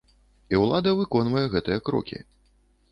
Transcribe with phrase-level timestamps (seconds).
[0.53, 2.17] І ўлада выконвае гэтыя крокі.